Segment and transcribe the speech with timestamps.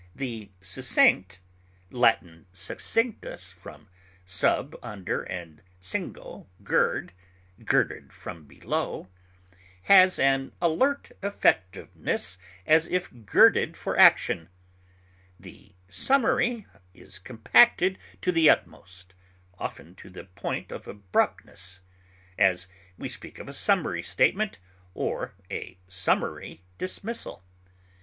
[0.15, 1.41] The succinct
[1.93, 2.15] (L.
[2.53, 3.87] succinctus, from
[4.25, 7.13] _sub_, under, and cingo, gird;
[7.63, 9.09] girded from below)
[9.83, 14.49] has an alert effectiveness as if girded for action.
[15.39, 16.65] The summary
[16.95, 19.13] is compacted to the utmost,
[19.59, 21.81] often to the point of abruptness;
[22.39, 22.65] as,
[22.97, 24.57] we speak of a summary statement
[24.95, 27.43] or a summary dismissal.